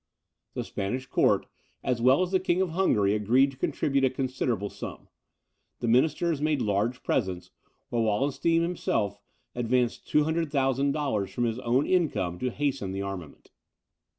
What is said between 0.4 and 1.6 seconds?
The Spanish court,